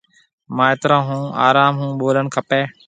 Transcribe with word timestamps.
مائيترون 0.55 1.01
هون 1.07 1.23
آروم 1.47 1.73
هون 1.79 1.91
ٻولڻ 1.99 2.25
کپيَ۔ 2.35 2.61